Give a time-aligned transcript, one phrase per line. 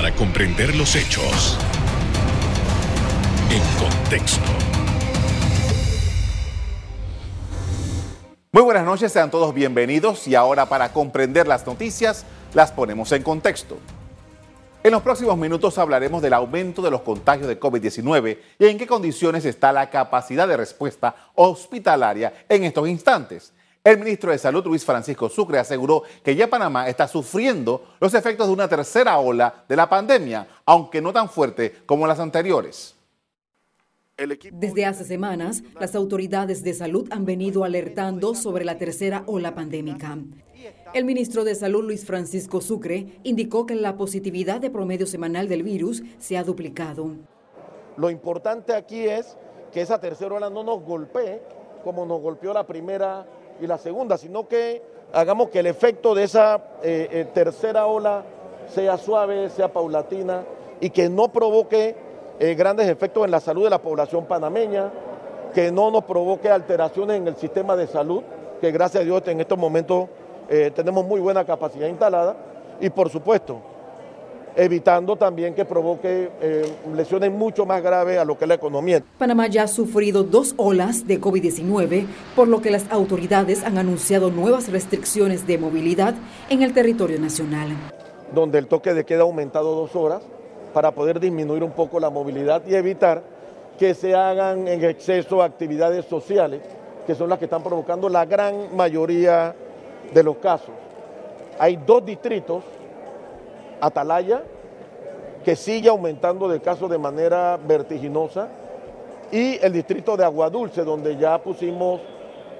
[0.00, 1.58] para comprender los hechos
[3.50, 4.40] en contexto.
[8.50, 12.24] Muy buenas noches, sean todos bienvenidos y ahora para comprender las noticias
[12.54, 13.76] las ponemos en contexto.
[14.82, 18.86] En los próximos minutos hablaremos del aumento de los contagios de COVID-19 y en qué
[18.86, 23.52] condiciones está la capacidad de respuesta hospitalaria en estos instantes.
[23.82, 28.46] El ministro de Salud, Luis Francisco Sucre, aseguró que ya Panamá está sufriendo los efectos
[28.46, 32.94] de una tercera ola de la pandemia, aunque no tan fuerte como las anteriores.
[34.52, 40.18] Desde hace semanas, las autoridades de salud han venido alertando sobre la tercera ola pandémica.
[40.92, 45.62] El ministro de Salud, Luis Francisco Sucre, indicó que la positividad de promedio semanal del
[45.62, 47.12] virus se ha duplicado.
[47.96, 49.38] Lo importante aquí es
[49.72, 51.40] que esa tercera ola no nos golpee
[51.82, 53.26] como nos golpeó la primera
[53.60, 54.82] y la segunda, sino que
[55.12, 58.22] hagamos que el efecto de esa eh, eh, tercera ola
[58.68, 60.44] sea suave, sea paulatina
[60.80, 61.94] y que no provoque
[62.38, 64.90] eh, grandes efectos en la salud de la población panameña,
[65.54, 68.22] que no nos provoque alteraciones en el sistema de salud,
[68.60, 70.08] que gracias a Dios en estos momentos
[70.74, 72.34] tenemos muy buena capacidad instalada,
[72.80, 73.60] y por supuesto,
[74.56, 79.02] evitando también que provoque eh, lesiones mucho más graves a lo que es la economía.
[79.18, 82.06] Panamá ya ha sufrido dos olas de COVID-19,
[82.36, 86.14] por lo que las autoridades han anunciado nuevas restricciones de movilidad
[86.48, 87.68] en el territorio nacional.
[88.34, 90.22] Donde el toque de queda ha aumentado dos horas,
[90.72, 93.22] para poder disminuir un poco la movilidad y evitar
[93.78, 96.60] que se hagan en exceso actividades sociales,
[97.06, 99.54] que son las que están provocando la gran mayoría
[100.12, 100.74] de los casos.
[101.58, 102.62] Hay dos distritos,
[103.80, 104.42] Atalaya,
[105.44, 108.48] que sigue aumentando de casos de manera vertiginosa,
[109.32, 112.00] y el distrito de Aguadulce, donde ya pusimos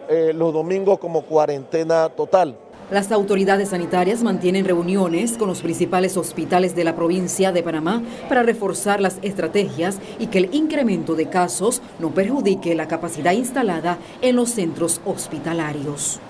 [0.09, 2.57] eh, los domingos como cuarentena total.
[2.91, 8.43] Las autoridades sanitarias mantienen reuniones con los principales hospitales de la provincia de Panamá para
[8.43, 14.35] reforzar las estrategias y que el incremento de casos no perjudique la capacidad instalada en
[14.35, 16.21] los centros hospitalarios.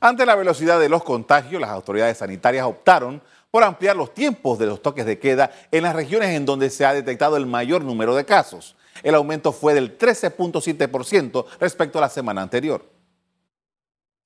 [0.00, 4.66] Ante la velocidad de los contagios, las autoridades sanitarias optaron por ampliar los tiempos de
[4.66, 8.14] los toques de queda en las regiones en donde se ha detectado el mayor número
[8.14, 8.76] de casos.
[9.02, 12.96] El aumento fue del 13.7% respecto a la semana anterior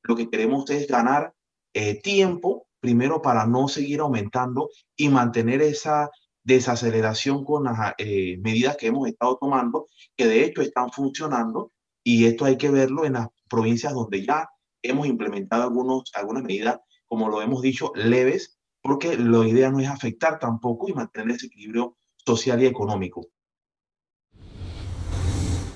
[0.02, 1.34] lo que queremos es ganar
[1.74, 6.10] eh, tiempo, primero para no seguir aumentando y mantener esa
[6.42, 12.24] desaceleración con las eh, medidas que hemos estado tomando, que de hecho están funcionando, y
[12.24, 14.48] esto hay que verlo en las provincias donde ya
[14.82, 19.88] hemos implementado algunos, algunas medidas, como lo hemos dicho, leves, porque la idea no es
[19.88, 23.26] afectar tampoco y mantener ese equilibrio social y económico.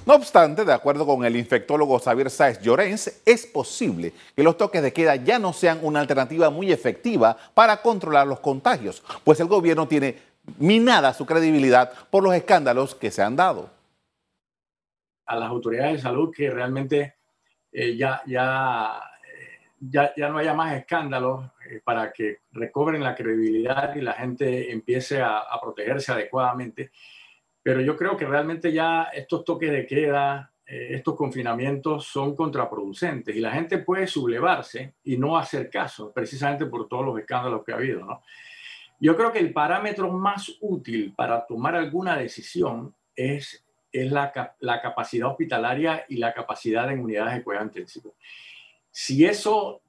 [0.06, 4.82] No obstante, de acuerdo con el infectólogo Xavier Sáez Llorens, es posible que los toques
[4.82, 9.46] de queda ya no sean una alternativa muy efectiva para controlar los contagios, pues el
[9.46, 10.18] gobierno tiene
[10.58, 13.70] minada su credibilidad por los escándalos que se han dado.
[15.24, 17.14] A las autoridades de salud que realmente
[17.74, 23.14] eh, ya, ya, eh, ya, ya, no haya más escándalos eh, para que recobren la
[23.14, 26.90] credibilidad y la gente empiece a, a protegerse adecuadamente
[27.64, 33.34] pero yo creo que realmente ya estos toques de queda, eh, estos confinamientos son contraproducentes
[33.34, 37.72] y la gente puede sublevarse y no hacer caso, precisamente por todos los escándalos que
[37.72, 38.04] ha habido.
[38.04, 38.20] ¿no?
[39.00, 43.63] Yo creo que el parámetro más útil para tomar alguna decisión es,
[43.94, 48.14] es la, la capacidad hospitalaria y la capacidad en unidades de cuidado intensivo.
[48.90, 49.82] Si eso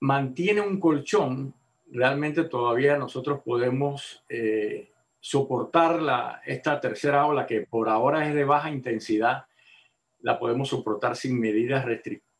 [0.00, 1.54] mantiene un colchón,
[1.92, 4.90] realmente todavía nosotros podemos eh,
[5.20, 9.46] soportar la, esta tercera ola, que por ahora es de baja intensidad,
[10.20, 11.84] la podemos soportar sin medidas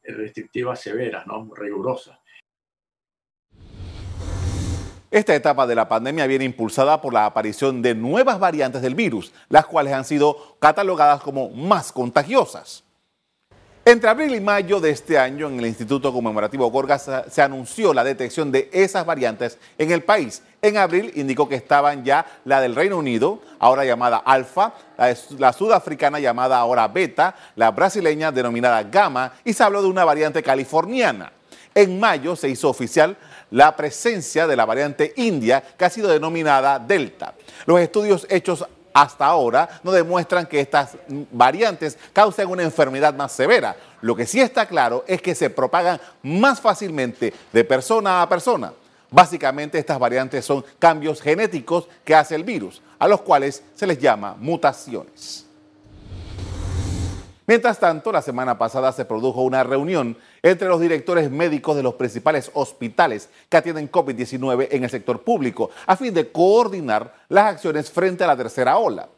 [0.03, 1.49] restrictivas severas, ¿no?
[1.55, 2.19] rigurosas.
[5.13, 9.31] Esta etapa de la pandemia viene impulsada por la aparición de nuevas variantes del virus,
[9.51, 12.83] las cuales han sido catalogadas como más contagiosas.
[13.85, 18.05] Entre abril y mayo de este año, en el Instituto Conmemorativo Gorgas se anunció la
[18.05, 20.43] detección de esas variantes en el país.
[20.63, 26.21] En abril indicó que estaban ya la del Reino Unido, ahora llamada Alfa, la, sudafricana
[26.21, 31.33] llamada ahora Beta, la brasileña denominada Gamma y se habló de una variante californiana.
[31.75, 33.17] En mayo se hizo oficial
[33.53, 37.35] la presencia de la variante india que ha sido denominada Delta.
[37.67, 40.97] Los estudios hechos hasta ahora no demuestran que estas
[41.31, 43.77] variantes causen una enfermedad más severa.
[44.01, 48.73] Lo que sí está claro es que se propagan más fácilmente de persona a persona.
[49.11, 53.99] Básicamente estas variantes son cambios genéticos que hace el virus, a los cuales se les
[53.99, 55.47] llama mutaciones.
[57.47, 61.95] Mientras tanto, la semana pasada se produjo una reunión entre los directores médicos de los
[61.95, 67.91] principales hospitales que atienden COVID-19 en el sector público a fin de coordinar las acciones
[67.91, 69.09] frente a la tercera ola.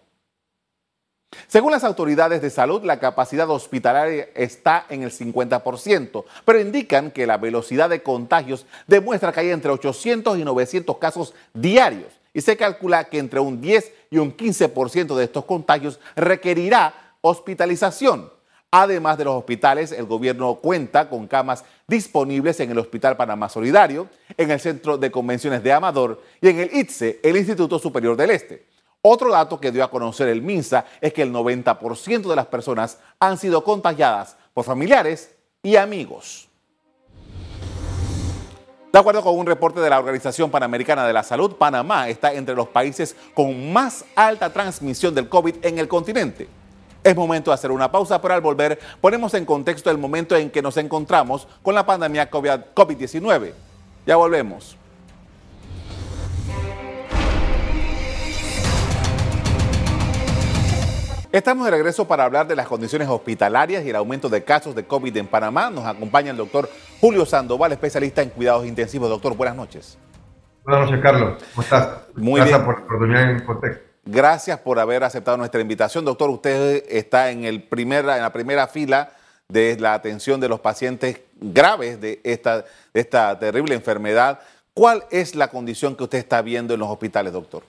[1.48, 7.26] Según las autoridades de salud, la capacidad hospitalaria está en el 50%, pero indican que
[7.26, 12.56] la velocidad de contagios demuestra que hay entre 800 y 900 casos diarios y se
[12.56, 18.30] calcula que entre un 10 y un 15% de estos contagios requerirá hospitalización.
[18.70, 24.08] Además de los hospitales, el gobierno cuenta con camas disponibles en el Hospital Panamá Solidario,
[24.36, 28.30] en el Centro de Convenciones de Amador y en el ITSE, el Instituto Superior del
[28.30, 28.66] Este.
[29.00, 32.98] Otro dato que dio a conocer el MINSA es que el 90% de las personas
[33.18, 36.48] han sido contagiadas por familiares y amigos.
[38.92, 42.54] De acuerdo con un reporte de la Organización Panamericana de la Salud, Panamá está entre
[42.54, 46.63] los países con más alta transmisión del COVID en el continente.
[47.04, 50.48] Es momento de hacer una pausa, pero al volver ponemos en contexto el momento en
[50.50, 53.52] que nos encontramos con la pandemia COVID-19.
[54.06, 54.78] Ya volvemos.
[61.30, 64.84] Estamos de regreso para hablar de las condiciones hospitalarias y el aumento de casos de
[64.86, 65.68] COVID en Panamá.
[65.68, 69.10] Nos acompaña el doctor Julio Sandoval, especialista en cuidados intensivos.
[69.10, 69.98] Doctor, buenas noches.
[70.64, 71.42] Buenas noches, Carlos.
[71.54, 71.88] ¿Cómo estás?
[72.14, 72.64] Muy Gracias bien.
[72.64, 73.94] por la oportunidad en contexto.
[74.06, 76.04] Gracias por haber aceptado nuestra invitación.
[76.04, 79.10] Doctor, usted está en, el primer, en la primera fila
[79.48, 84.40] de la atención de los pacientes graves de esta, de esta terrible enfermedad.
[84.74, 87.62] ¿Cuál es la condición que usted está viendo en los hospitales, doctor?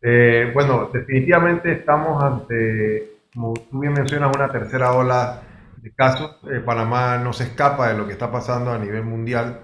[0.00, 5.42] Eh, bueno, definitivamente estamos ante, como tú bien mencionas, una tercera ola
[5.78, 6.38] de casos.
[6.50, 9.60] Eh, Panamá no se escapa de lo que está pasando a nivel mundial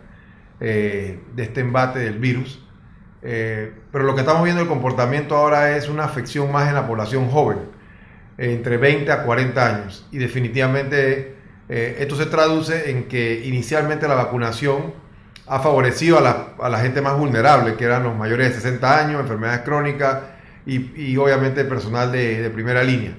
[0.61, 2.67] eh, de este embate del virus.
[3.23, 6.87] Eh, pero lo que estamos viendo el comportamiento ahora es una afección más en la
[6.87, 7.59] población joven,
[8.39, 10.07] entre 20 a 40 años.
[10.11, 11.37] Y definitivamente
[11.69, 14.95] eh, esto se traduce en que inicialmente la vacunación
[15.47, 18.99] ha favorecido a la, a la gente más vulnerable, que eran los mayores de 60
[18.99, 20.21] años, enfermedades crónicas
[20.67, 23.17] y, y obviamente personal de, de primera línea.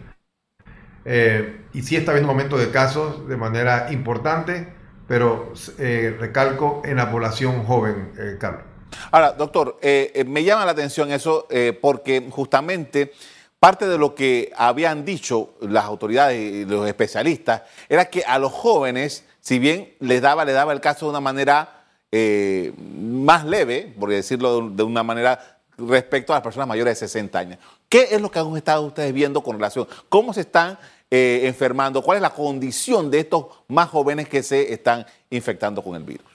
[1.05, 4.73] Eh, y sí está habiendo un aumento de casos de manera importante,
[5.07, 8.72] pero eh, recalco en la población joven, eh, Carlos.
[9.11, 13.13] Ahora, doctor, eh, eh, me llama la atención eso eh, porque justamente
[13.59, 18.51] parte de lo que habían dicho las autoridades y los especialistas era que a los
[18.51, 21.79] jóvenes, si bien les daba, les daba el caso de una manera
[22.11, 27.59] más leve, por decirlo de, una manera respecto a las personas mayores de 60 años.
[27.89, 29.87] ¿Qué es lo que han estado ustedes viendo con relación?
[30.09, 30.77] ¿Cómo se están
[31.09, 32.03] enfermando?
[32.03, 36.32] ¿Cuál es la condición de estos más jóvenes que se están infectando con el virus?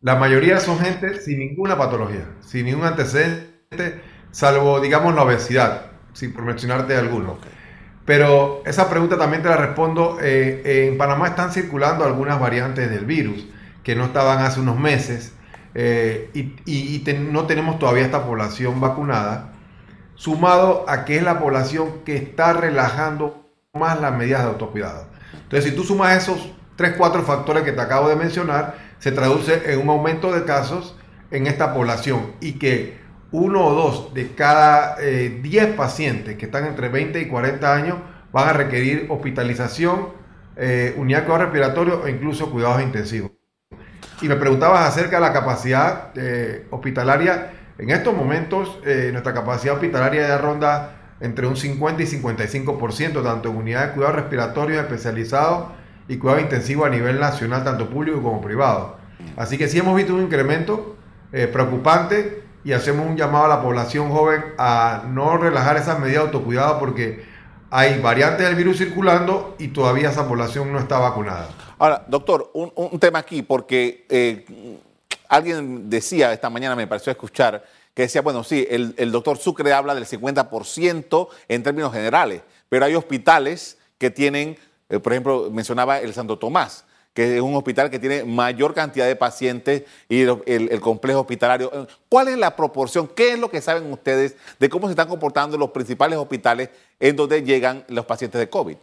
[0.00, 4.00] La mayoría son gente sin ninguna patología, sin ningún antecedente,
[4.30, 7.38] salvo, digamos, la obesidad, sin por mencionarte alguno.
[8.06, 10.18] Pero esa pregunta también te la respondo.
[10.22, 13.46] eh, en Panamá están circulando algunas variantes del virus
[13.84, 15.34] que no estaban hace unos meses
[15.74, 19.52] eh, y, y- y te- no tenemos todavía esta población vacunada,
[20.14, 25.06] sumado a que es la población que está relajando más las medidas de autocuidado.
[25.44, 29.72] Entonces, si tú sumas esos 3, 4 factores que te acabo de mencionar, se traduce
[29.72, 30.96] en un aumento de casos
[31.30, 32.98] en esta población y que
[33.30, 37.98] uno o dos de cada eh, 10 pacientes que están entre 20 y 40 años
[38.32, 40.08] van a requerir hospitalización,
[40.56, 43.32] eh, unidad de cuidado respiratorio o incluso cuidados intensivos.
[44.20, 47.52] Y me preguntabas acerca de la capacidad eh, hospitalaria.
[47.78, 53.50] En estos momentos, eh, nuestra capacidad hospitalaria ya ronda entre un 50 y 55%, tanto
[53.50, 55.68] en unidades de cuidado respiratorio especializados
[56.08, 58.96] y cuidado intensivo a nivel nacional, tanto público como privado.
[59.36, 60.96] Así que sí hemos visto un incremento
[61.32, 66.22] eh, preocupante y hacemos un llamado a la población joven a no relajar esas medidas
[66.22, 67.24] de autocuidado porque
[67.70, 71.48] hay variantes del virus circulando y todavía esa población no está vacunada.
[71.78, 74.44] Ahora, doctor, un, tema aquí, porque eh,
[75.28, 79.94] alguien decía esta mañana, me pareció escuchar, que decía, bueno, sí, el doctor Sucre habla
[79.94, 84.56] del 50% en términos generales, pero hay hospitales que tienen,
[84.88, 89.06] eh, por ejemplo, mencionaba el Santo Tomás, que es un hospital que tiene mayor cantidad
[89.06, 91.88] de pacientes y el, complejo hospitalario.
[92.08, 93.08] ¿Cuál es la proporción?
[93.08, 97.16] ¿Qué es lo que saben ustedes de cómo se están comportando los principales hospitales en
[97.16, 98.76] donde llegan los pacientes de COVID?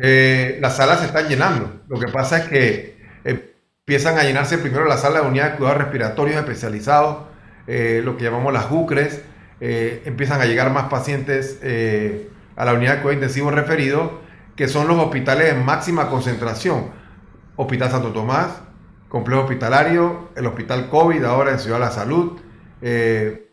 [0.00, 1.80] Eh, las salas se están llenando.
[1.88, 3.54] Lo que pasa es que eh,
[3.88, 7.24] empiezan a llenarse primero las salas de unidad de cuidados respiratorios especializados,
[7.66, 9.22] eh, lo que llamamos las UCRES.
[9.60, 14.20] eh, empiezan a llegar más pacientes eh, a la unidad de cuidado intensivo referido,
[14.58, 16.86] que son los hospitales en máxima concentración.
[17.54, 18.60] Hospital Santo Tomás,
[19.08, 22.40] Complejo Hospitalario, el Hospital COVID ahora en Ciudad de la Salud,
[22.82, 23.52] eh,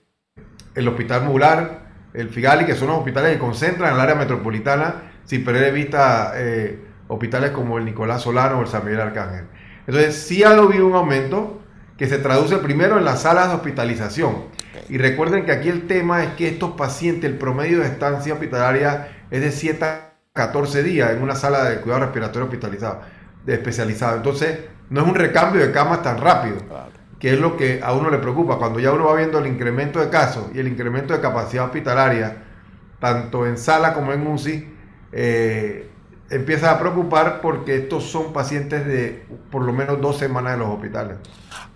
[0.74, 5.12] el Hospital Mular, el Figali, que son los hospitales que concentran en el área metropolitana
[5.26, 9.46] sin perder de vista eh, hospitales como el Nicolás Solano o el San Miguel Arcángel.
[9.86, 11.62] Entonces, sí ha habido un aumento
[11.98, 14.46] que se traduce primero en las salas de hospitalización.
[14.90, 19.10] Y recuerden que aquí el tema es que estos pacientes, el promedio de estancia hospitalaria
[19.30, 23.00] es de 7 a 14 días en una sala de cuidado respiratorio hospitalizado,
[23.46, 24.18] de especializado.
[24.18, 26.58] Entonces, no es un recambio de camas tan rápido,
[27.20, 28.58] que es lo que a uno le preocupa.
[28.58, 32.44] Cuando ya uno va viendo el incremento de casos y el incremento de capacidad hospitalaria,
[33.00, 34.68] tanto en sala como en UCI,
[35.14, 35.90] eh,
[36.30, 40.68] empieza a preocupar porque estos son pacientes de por lo menos dos semanas en los
[40.68, 41.16] hospitales.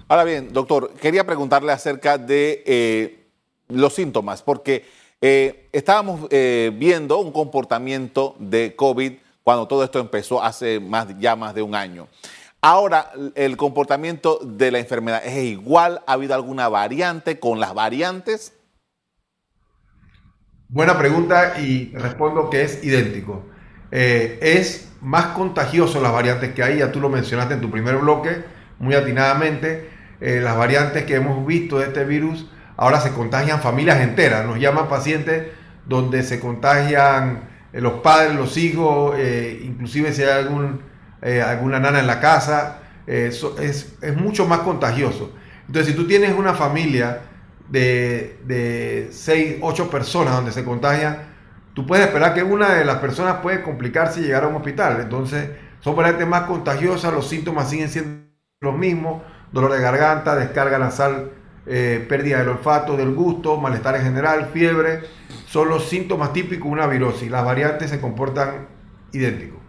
[0.09, 3.29] Ahora bien, doctor, quería preguntarle acerca de eh,
[3.69, 10.43] los síntomas, porque eh, estábamos eh, viendo un comportamiento de COVID cuando todo esto empezó
[10.43, 12.07] hace más, ya más de un año.
[12.61, 16.01] Ahora, el comportamiento de la enfermedad es igual.
[16.05, 18.53] ¿Ha habido alguna variante con las variantes?
[20.67, 23.43] Buena pregunta y respondo que es idéntico.
[23.91, 28.43] es más contagioso las variantes que hay, ya tú lo mencionaste en tu primer bloque,
[28.79, 29.89] muy atinadamente.
[30.21, 32.45] Eh, las variantes que hemos visto de este virus,
[32.79, 35.47] ahora se contagian familias enteras, nos llaman pacientes
[35.85, 40.81] donde se contagian eh, los padres, los hijos, eh, inclusive si hay algún,
[41.45, 45.33] alguna nana en la casa, es, mucho más contagioso.
[45.67, 47.19] Entonces, si tú tienes una familia
[47.67, 51.17] de, de 6, 8 personas donde se contagian,
[51.73, 55.01] tú puedes esperar que una de las personas puede complicarse y llegar a un hospital.
[55.01, 55.49] Entonces,
[55.81, 58.29] son variantes más contagiosas, los síntomas siguen siendo
[58.61, 59.21] los mismos,
[59.51, 61.31] dolor de garganta, descarga nasal,
[61.71, 65.01] eh, pérdida del olfato, del gusto, malestar en general, fiebre,
[65.47, 67.29] son los síntomas típicos de una virosis.
[67.29, 68.67] Las variantes se comportan
[69.11, 69.59] idénticos,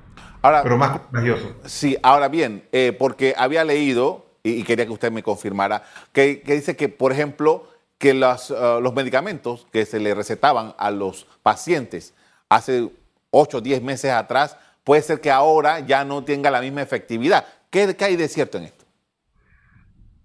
[0.40, 1.52] ahora, pero más contagiosos.
[1.66, 6.74] Sí, ahora bien, eh, porque había leído, y, quería que usted me confirmara, que, dice
[6.74, 12.14] que, por ejemplo, que los, uh, los medicamentos que se le recetaban a los pacientes
[12.48, 12.88] hace
[13.30, 17.44] 8 o 10 meses atrás, puede ser que ahora ya no tenga la misma efectividad.
[17.68, 18.79] ¿Qué, qué hay de cierto en esto?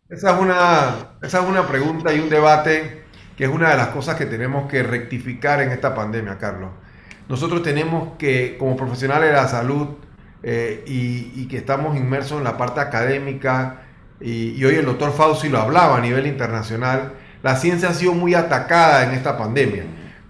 [0.08, 3.88] Esa es, una, esa es una pregunta y un debate que es una de las
[3.88, 6.70] cosas que tenemos que rectificar en esta pandemia, Carlos.
[7.28, 9.96] Nosotros tenemos que, como profesionales de la salud
[10.44, 13.82] eh, y, que estamos inmersos en la parte académica,
[14.22, 18.36] y, hoy el doctor Fauci lo hablaba a nivel internacional, la ciencia ha sido muy
[18.36, 19.86] atacada en esta pandemia.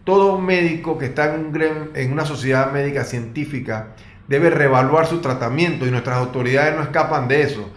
[0.05, 1.51] Todo médico que está en,
[1.93, 3.87] en una sociedad médica científica
[4.29, 7.69] debe reevaluar su tratamiento y nuestras autoridades no escapan de eso.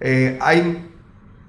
[0.00, 0.93] Eh, hay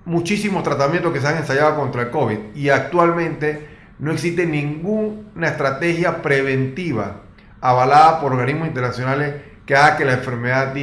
[0.05, 3.67] muchísimos tratamientos que se han ensayado contra el COVID y actualmente
[3.99, 7.21] no existe ninguna estrategia preventiva
[7.61, 9.35] avalada por organismos internacionales
[9.65, 10.73] que haga que la enfermedad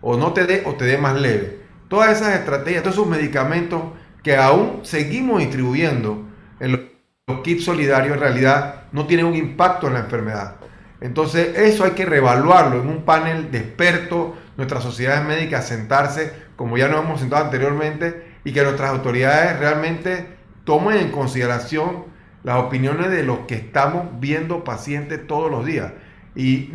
[0.00, 1.60] o no te dé o te dé más leve.
[1.88, 3.82] Todas esas estrategias, todos esos medicamentos
[4.22, 6.26] que aún seguimos distribuyendo
[6.60, 10.56] en los kits solidarios en realidad no tienen un impacto en la enfermedad.
[11.00, 16.76] Entonces eso hay que reevaluarlo en un panel de expertos, nuestras sociedades médicas sentarse, como
[16.76, 20.24] ya nos hemos sentado anteriormente, y que nuestras autoridades realmente
[20.62, 22.04] tomen en consideración
[22.44, 25.92] las opiniones de los que estamos viendo pacientes todos los días.
[26.36, 26.70] Y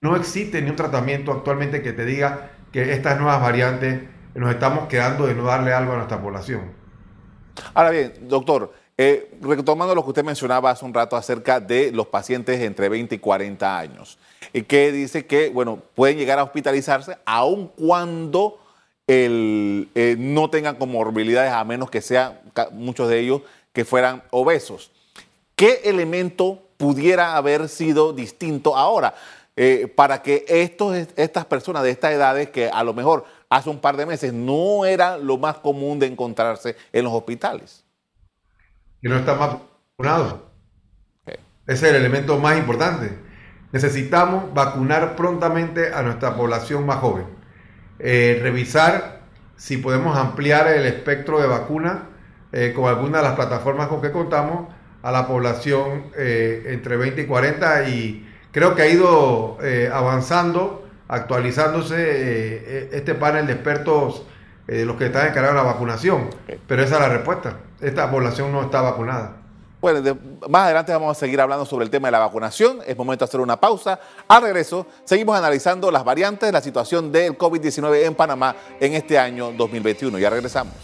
[0.00, 4.02] no existe ni un tratamiento actualmente que te diga que estas nuevas variantes
[4.36, 6.70] nos estamos quedando de no darle algo a nuestra población.
[7.74, 12.06] Ahora bien, doctor, eh, retomando lo que usted mencionaba hace un rato acerca de los
[12.06, 14.16] pacientes entre 20 y 40 años,
[14.52, 18.60] y que dice que, bueno, pueden llegar a hospitalizarse aun cuando
[19.06, 22.40] el, eh, no tengan comorbilidades, a menos que sean
[22.72, 24.90] muchos de ellos que fueran obesos.
[25.54, 29.14] ¿Qué elemento pudiera haber sido distinto ahora
[29.56, 33.78] eh, para que estos, estas personas de estas edades, que a lo mejor hace un
[33.78, 37.84] par de meses no era lo más común de encontrarse en los hospitales?
[39.00, 40.36] Que no están vacunados.
[41.66, 43.18] Ese es el elemento más importante.
[43.72, 47.35] Necesitamos vacunar prontamente a nuestra población más joven.
[47.98, 49.20] Eh, revisar
[49.56, 52.08] si podemos ampliar el espectro de vacuna
[52.52, 54.68] eh, con alguna de las plataformas con que contamos
[55.02, 59.58] a la población eh, entre 20 y 40 y creo que ha ido
[59.92, 64.26] avanzando, actualizándose este panel de expertos
[64.66, 66.30] los que están encargados de la vacunación.
[66.66, 67.58] Pero esa es la respuesta.
[67.80, 69.45] Esta población no está vacunada.
[69.78, 70.18] Bueno,
[70.48, 72.80] más adelante vamos a seguir hablando sobre el tema de la vacunación.
[72.86, 74.00] Es momento de hacer una pausa.
[74.26, 79.18] Al regreso, seguimos analizando las variantes de la situación del COVID-19 en Panamá en este
[79.18, 80.18] año 2021.
[80.18, 80.74] Ya regresamos.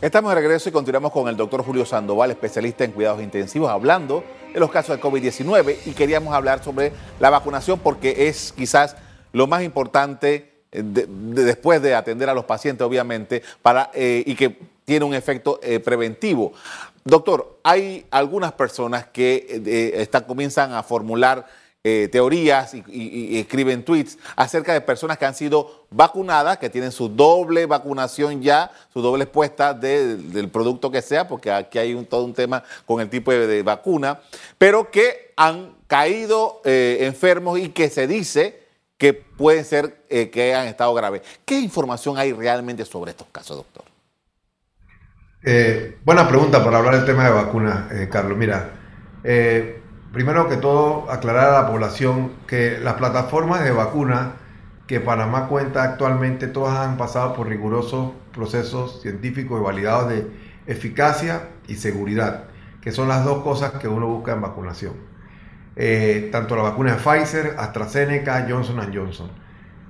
[0.00, 4.22] Estamos de regreso y continuamos con el doctor Julio Sandoval, especialista en cuidados intensivos, hablando
[4.52, 8.96] de los casos de COVID-19 y queríamos hablar sobre la vacunación porque es quizás
[9.32, 15.04] lo más importante después de atender a los pacientes, obviamente, para, eh, y que tiene
[15.04, 16.52] un efecto eh, preventivo.
[17.04, 21.46] Doctor, hay algunas personas que están, comienzan a formular
[22.10, 27.66] teorías y, escriben tweets acerca de personas que han sido vacunadas, que tienen su doble
[27.66, 32.64] vacunación ya, su doble expuesta del producto que sea, porque aquí hay todo un tema
[32.86, 34.22] con el tipo de, de vacuna,
[34.56, 38.63] pero que han caído enfermos y que se dice
[38.98, 41.22] que pueden ser eh, que han estado graves.
[41.44, 43.84] ¿Qué información hay realmente sobre estos casos, doctor?
[45.42, 48.38] Eh, buena pregunta para hablar del tema de vacunas, eh, Carlos.
[48.38, 48.70] Mira,
[50.12, 54.36] primero que todo, aclarar a la población que las plataformas de vacuna
[54.86, 60.26] que Panamá cuenta actualmente, todas han pasado por rigurosos procesos científicos y validados de
[60.66, 62.44] eficacia y seguridad,
[62.82, 65.13] que son las dos cosas que uno busca en vacunación.
[65.76, 69.30] Eh, tanto la vacuna de Pfizer, AstraZeneca, Johnson Johnson.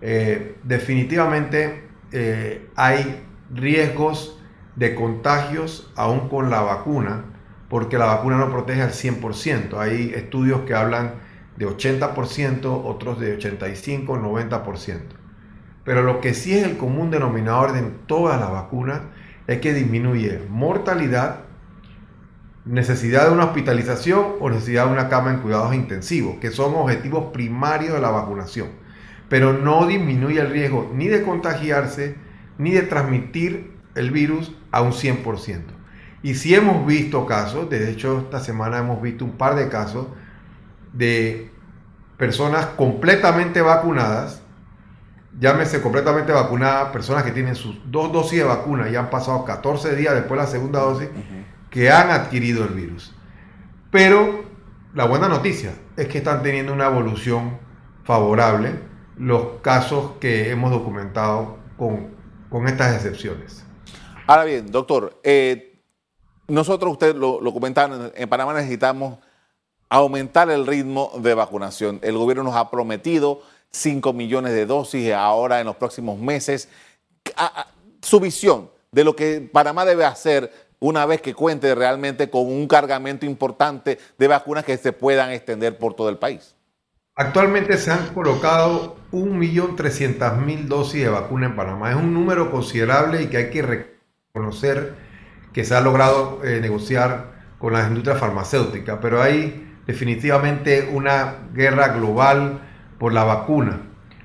[0.01, 3.23] Eh, definitivamente eh, hay
[3.53, 4.39] riesgos
[4.77, 7.25] de contagios aún con la vacuna,
[7.69, 9.79] porque la vacuna no protege al 100%.
[9.79, 11.15] Hay estudios que hablan
[11.57, 15.01] de 80%, otros de 85, 90%.
[15.85, 19.01] Pero lo que sí es el común denominador de todas las vacunas
[19.47, 21.41] es que disminuye mortalidad
[22.65, 27.33] necesidad de una hospitalización o necesidad de una cama en cuidados intensivos, que son objetivos
[27.33, 28.69] primarios de la vacunación.
[29.29, 32.17] Pero no disminuye el riesgo ni de contagiarse
[32.59, 35.63] ni de transmitir el virus a un 100%.
[36.23, 40.07] Y si hemos visto casos, de hecho esta semana hemos visto un par de casos
[40.93, 41.51] de
[42.17, 44.41] personas completamente vacunadas,
[45.39, 49.97] llámese completamente vacunadas, personas que tienen sus dos dosis de vacuna y han pasado 14
[49.97, 51.09] días después de la segunda dosis,
[51.75, 53.13] que han adquirido el virus.
[53.91, 54.45] Pero
[54.95, 57.59] la buena noticia es que están teniendo una evolución
[58.05, 58.79] favorable
[59.19, 62.15] los casos que hemos documentado con,
[62.69, 63.65] estas excepciones.
[64.29, 65.81] Ahora bien, doctor, eh,
[66.47, 69.19] nosotros, usted lo, lo comentaron, en Panamá necesitamos
[69.89, 71.99] aumentar el ritmo de vacunación.
[72.03, 76.69] El gobierno nos ha prometido 5 millones de dosis ahora en los próximos meses.
[78.01, 82.67] su visión de lo que Panamá debe hacer una vez que cuente realmente con un
[82.69, 86.55] cargamento importante de vacunas que se puedan extender por todo el país.
[87.17, 91.91] Actualmente se han colocado 1.300.000 dosis de vacuna en Panamá.
[91.91, 93.63] Es un número considerable y que hay que
[94.35, 94.95] reconocer
[95.53, 101.89] que se ha logrado eh, negociar con las industrias farmacéuticas, pero hay definitivamente una guerra
[101.89, 102.61] global
[102.99, 103.81] por la vacuna,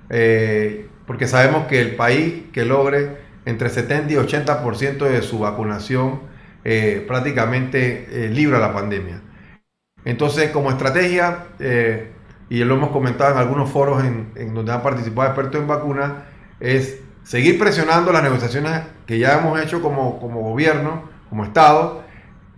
[0.10, 6.22] eh, porque sabemos que el país que logre entre 70 y 80% de su vacunación
[6.64, 9.22] eh, prácticamente eh, libra la pandemia.
[10.04, 12.12] Entonces, como estrategia, eh,
[12.50, 16.12] y lo hemos comentado en algunos foros en, donde han participado expertos en vacunas,
[16.60, 22.04] es seguir presionando las negociaciones que ya hemos hecho como, como gobierno, como Estado,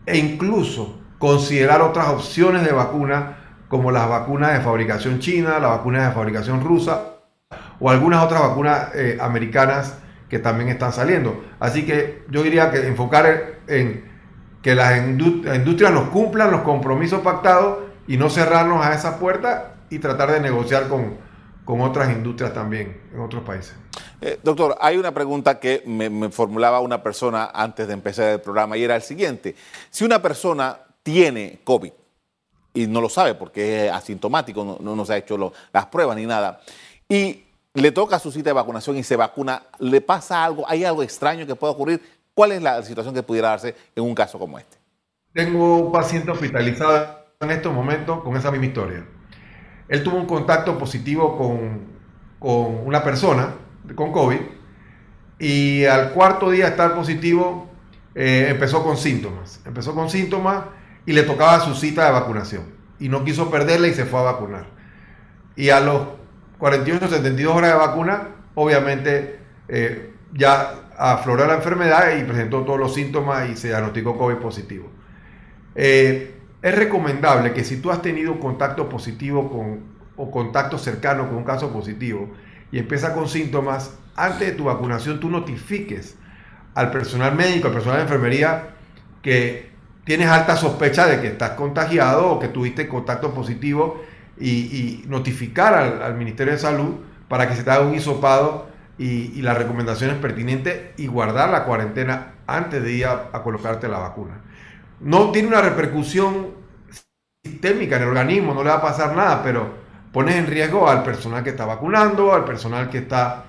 [0.05, 3.37] e incluso considerar otras opciones de vacuna,
[3.67, 7.17] como las vacunas de fabricación china, las vacunas de fabricación rusa,
[7.79, 9.97] o algunas otras vacunas americanas
[10.31, 11.43] que también están saliendo.
[11.59, 14.09] Así que yo diría que enfocar en
[14.61, 19.99] que las industrias nos cumplan los compromisos pactados y no cerrarnos a esa puerta y
[19.99, 21.17] tratar de negociar con,
[21.65, 23.75] con otras industrias también en otros países.
[24.21, 28.77] Eh, doctor, hay una pregunta que me, formulaba una persona antes de empezar el programa
[28.77, 29.53] y era el siguiente.
[29.89, 31.91] Si una persona tiene COVID
[32.75, 36.25] y no lo sabe porque es asintomático, no, no se ha hecho las pruebas ni
[36.25, 36.61] nada,
[37.09, 40.65] y le toca su cita de vacunación y se vacuna, ¿le pasa algo?
[40.67, 42.01] ¿Hay algo extraño que pueda ocurrir?
[42.33, 44.77] ¿Cuál es la situación que pudiera darse en un caso como este?
[45.33, 49.05] Tengo un paciente hospitalizado en estos momentos con esa misma historia.
[49.87, 51.91] Él tuvo un contacto positivo con,
[52.85, 53.53] una persona
[53.95, 54.39] con COVID
[55.39, 57.69] y al cuarto día de estar positivo
[58.15, 59.61] eh, empezó con síntomas.
[59.65, 60.65] Empezó con síntomas
[61.05, 62.63] y le tocaba su cita de vacunación
[62.99, 64.65] y no quiso perderla y se fue a vacunar.
[65.55, 66.20] Y a los
[66.61, 72.93] 48 72 horas de vacuna, obviamente eh, ya afloró la enfermedad y presentó todos los
[72.93, 74.87] síntomas y se diagnosticó COVID positivo.
[75.73, 79.79] Eh, es recomendable que si tú has tenido contacto positivo con,
[80.15, 82.29] o contacto cercano con un caso positivo
[82.71, 86.15] y empieza con síntomas, antes de tu vacunación tú notifiques
[86.75, 88.75] al personal médico, al personal de enfermería,
[89.23, 89.71] que
[90.03, 93.99] tienes alta sospecha de que estás contagiado o que tuviste contacto positivo
[94.41, 96.95] y, notificar al, Ministerio de Salud
[97.27, 102.33] para que se te haga un hisopado y, las recomendaciones pertinentes y guardar la cuarentena
[102.47, 104.41] antes de ir a, colocarte la vacuna.
[104.99, 106.49] No tiene una repercusión
[107.43, 109.73] sistémica en el organismo, no le va a pasar nada, pero
[110.11, 113.45] pones en riesgo al personal que está vacunando, al personal que está,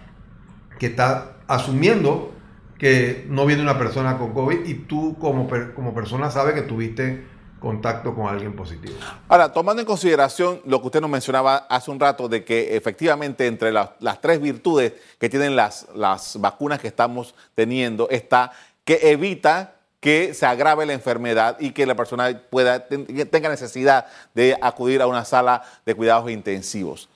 [0.79, 2.33] que está asumiendo
[2.79, 7.25] que no viene una persona con COVID y tú como, como persona sabes que tuviste
[7.63, 8.95] contacto con alguien positivo.
[9.29, 13.47] Ahora, tomando en consideración lo que usted nos mencionaba hace un rato de que efectivamente
[13.47, 18.51] entre las tres virtudes que tienen las, las vacunas que estamos teniendo está
[18.85, 24.59] que evita que se agrave la enfermedad y que la persona pueda, tenga necesidad de
[24.61, 27.09] acudir a una sala de cuidados intensivos.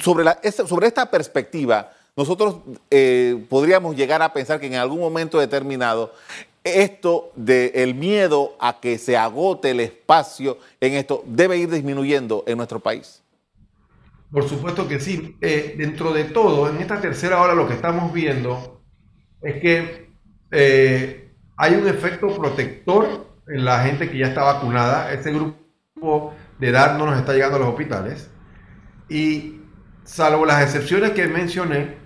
[0.00, 2.56] Sobre, la, sobre esta perspectiva, nosotros
[2.90, 6.12] eh, podríamos llegar a pensar que en algún momento determinado
[6.64, 12.56] esto del miedo a que se agote el espacio en esto debe ir disminuyendo en
[12.56, 13.22] nuestro país.
[14.30, 15.36] Por supuesto que sí.
[15.40, 18.82] Eh, dentro de todo, en esta tercera hora lo que estamos viendo
[19.42, 20.10] es que
[20.50, 25.12] eh, hay un efecto protector en la gente que ya está vacunada.
[25.12, 28.30] Ese grupo de edad no nos está llegando a los hospitales.
[29.08, 29.60] Y
[30.04, 31.96] salvo las excepciones que mencioné,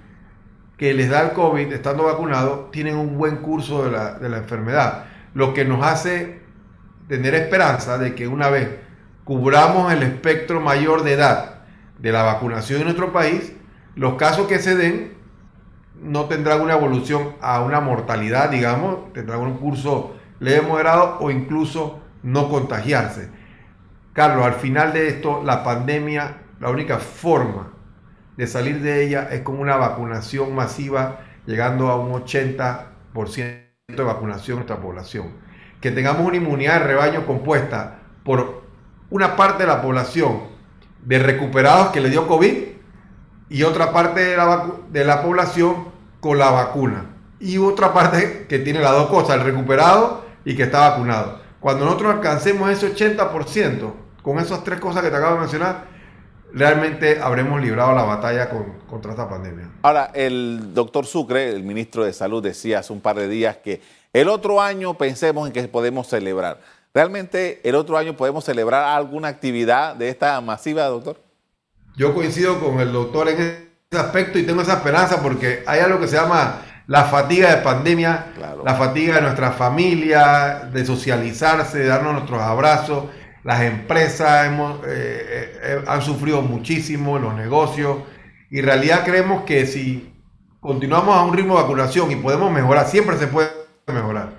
[0.77, 4.39] que les da el COVID estando vacunados, tienen un buen curso de la, de la
[4.39, 5.05] enfermedad.
[5.35, 6.41] Lo que nos hace
[7.09, 8.69] tener esperanza de que una vez
[9.25, 11.61] cubramos el espectro mayor de edad
[11.99, 13.53] de la vacunación en nuestro país,
[13.95, 15.15] los casos que se den
[16.03, 22.01] no tendrán una evolución a una mortalidad, digamos, tendrán un curso leve moderado o incluso
[22.23, 23.31] no contagiarse.
[24.13, 27.73] Carlos, al final de esto, la pandemia, la única forma
[28.37, 34.59] de salir de ella es con una vacunación masiva, llegando a un 80% de vacunación
[34.59, 35.29] en nuestra población.
[35.81, 38.63] Que tengamos una inmunidad de rebaño compuesta por
[39.11, 40.41] una parte de la población
[41.03, 42.55] de recuperados que le dio COVID
[43.49, 45.89] y otra parte de la, de la población
[46.21, 47.07] con la vacuna.
[47.39, 51.41] Y otra parte que tiene las dos cosas, el recuperado y que está vacunado.
[51.61, 55.96] Cuando nosotros alcancemos ese 80%, con esas tres cosas que te acabo de mencionar,
[56.53, 58.49] realmente habremos librado la batalla
[58.89, 59.71] contra esta pandemia.
[59.83, 63.81] Ahora, el doctor Sucre, el ministro de Salud, decía hace un par de días que
[64.13, 66.61] el otro año pensemos en que podemos celebrar.
[66.95, 71.21] ¿Realmente el otro año podemos celebrar alguna actividad de esta masiva, doctor?
[71.97, 76.01] Yo coincido con el doctor en ese aspecto y tengo esa esperanza porque hay algo
[76.01, 78.27] que se llama la fatiga de pandemia,
[78.65, 83.05] la fatiga de nuestra familia, de socializarse, de darnos nuestros abrazos
[83.47, 87.99] las empresas hemos, eh, eh, eh, han sufrido muchísimo, los negocios,
[88.51, 90.13] y en realidad creemos que si
[90.59, 93.51] continuamos a un ritmo de vacunación y podemos mejorar, siempre se puede
[93.87, 94.33] mejorar.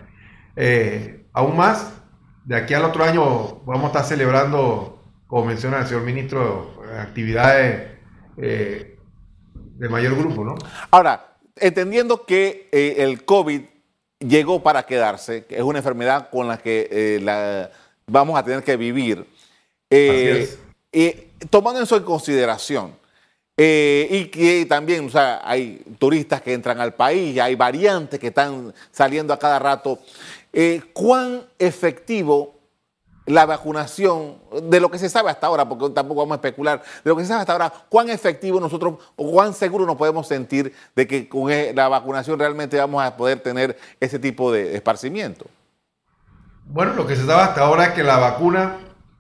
[1.32, 1.93] aún más,
[2.43, 7.91] de aquí al otro año vamos a estar celebrando, como menciona el señor ministro, actividades
[8.36, 10.56] de mayor grupo, ¿no?
[10.91, 13.62] Ahora, entendiendo que el COVID
[14.20, 17.70] llegó para quedarse, que es una enfermedad con la que la
[18.08, 19.26] vamos a tener que vivir.
[19.89, 20.50] Eh,
[21.50, 22.96] tomando eso en consideración,
[23.60, 28.28] eh, y que también o sea, hay turistas que entran al país, hay variantes que
[28.28, 30.00] están saliendo a cada rato,
[30.54, 32.56] eh, ¿cuán efectivo
[33.26, 37.10] la vacunación, de lo que se sabe hasta ahora, porque tampoco vamos a especular, de
[37.10, 40.74] lo que se sabe hasta ahora, cuán efectivo nosotros o cuán seguro nos podemos sentir
[40.96, 45.46] de que con la vacunación realmente vamos a poder tener ese tipo de esparcimiento?
[46.69, 48.75] Bueno, lo que se sabe hasta ahora es que la vacuna,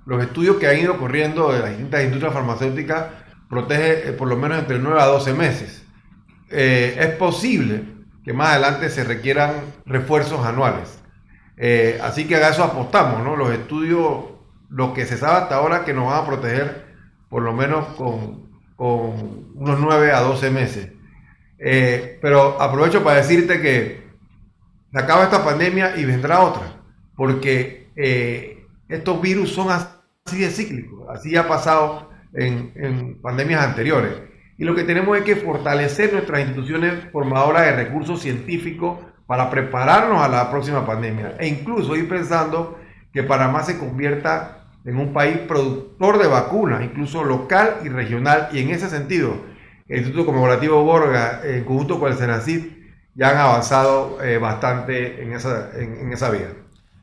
[0.05, 3.05] los estudios que han ido corriendo de las distintas industrias farmacéuticas,
[3.49, 5.85] protege eh, por lo menos entre 9 a 12 meses.
[6.49, 7.85] Eh, es posible
[8.25, 9.53] que más adelante se requieran
[9.85, 10.99] refuerzos anuales.
[11.55, 13.37] Eh, así que a eso apostamos, ¿no?
[13.37, 14.25] Los estudios,
[14.69, 16.85] lo que se sabe hasta ahora, que nos van a proteger
[17.29, 20.91] por lo menos con, con unos 9 a 12 meses.
[22.21, 24.05] pero aprovecho para decirte que
[24.91, 26.76] se acaba esta pandemia y vendrá otra
[27.17, 34.13] porque eh, estos virus son así de cíclicos, así ha pasado en, pandemias anteriores.
[34.57, 40.21] Y lo que tenemos es que fortalecer nuestras instituciones formadoras de recursos científicos para prepararnos
[40.21, 41.35] a la próxima pandemia.
[41.39, 42.79] E incluso ir pensando
[43.11, 48.49] que Panamá se convierta en un país productor de vacunas, incluso local y regional.
[48.51, 49.35] Y en ese sentido,
[49.87, 52.65] el Instituto Conmemorativo Borga, en conjunto con el Senacid,
[53.15, 56.49] ya han avanzado eh, bastante en esa, en esa vía.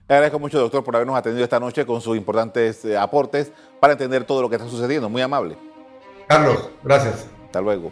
[0.07, 3.95] Le agradezco mucho, doctor, por habernos atendido esta noche con sus importantes eh, aportes para
[3.95, 5.09] entender todo lo que está sucediendo.
[5.09, 5.57] Muy amable.
[6.29, 7.27] Carlos, gracias.
[7.47, 7.91] Hasta luego.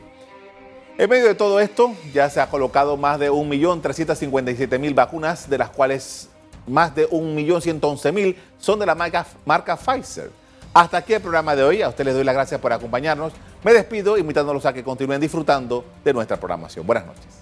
[0.98, 5.70] En medio de todo esto, ya se ha colocado más de 1.357.000 vacunas, de las
[5.70, 6.28] cuales
[6.66, 10.30] más de 1.111.000 son de la marca, marca Pfizer.
[10.74, 11.80] Hasta aquí el programa de hoy.
[11.80, 13.32] A ustedes les doy las gracias por acompañarnos.
[13.64, 16.86] Me despido invitándolos a que continúen disfrutando de nuestra programación.
[16.86, 17.41] Buenas noches.